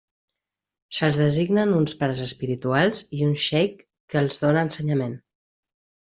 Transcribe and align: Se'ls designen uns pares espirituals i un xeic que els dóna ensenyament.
Se'ls 0.99 1.17
designen 1.23 1.73
uns 1.81 1.93
pares 1.99 2.23
espirituals 2.27 3.01
i 3.17 3.27
un 3.29 3.35
xeic 3.43 3.83
que 4.13 4.19
els 4.23 4.39
dóna 4.45 4.63
ensenyament. 4.69 5.13